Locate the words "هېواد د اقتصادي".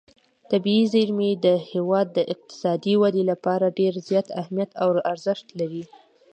1.71-2.93